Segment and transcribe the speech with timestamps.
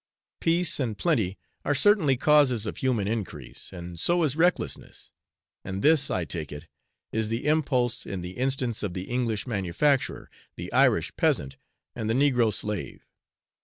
[0.39, 5.11] Peace and plenty are certainly causes of human increase, and so is recklessness;
[5.63, 6.65] and this, I take it,
[7.11, 11.55] is the impulse in the instance of the English manufacturer, the Irish peasant,
[11.95, 13.05] and the negro slave.